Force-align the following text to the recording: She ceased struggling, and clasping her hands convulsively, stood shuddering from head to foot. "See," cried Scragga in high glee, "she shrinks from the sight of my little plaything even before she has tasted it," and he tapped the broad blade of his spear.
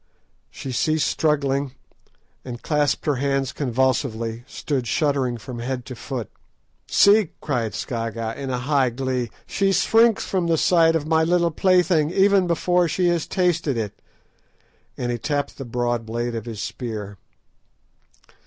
She 0.49 0.71
ceased 0.71 1.05
struggling, 1.07 1.73
and 2.43 2.63
clasping 2.63 3.05
her 3.13 3.19
hands 3.19 3.53
convulsively, 3.53 4.43
stood 4.47 4.87
shuddering 4.87 5.37
from 5.37 5.59
head 5.59 5.85
to 5.85 5.95
foot. 5.95 6.31
"See," 6.87 7.33
cried 7.39 7.75
Scragga 7.75 8.35
in 8.35 8.49
high 8.49 8.89
glee, 8.89 9.29
"she 9.45 9.71
shrinks 9.71 10.25
from 10.25 10.47
the 10.47 10.57
sight 10.57 10.95
of 10.95 11.05
my 11.05 11.23
little 11.23 11.51
plaything 11.51 12.09
even 12.09 12.47
before 12.47 12.87
she 12.87 13.09
has 13.09 13.27
tasted 13.27 13.77
it," 13.77 14.01
and 14.97 15.11
he 15.11 15.19
tapped 15.19 15.59
the 15.59 15.65
broad 15.65 16.03
blade 16.07 16.33
of 16.33 16.45
his 16.47 16.63
spear. 16.63 17.19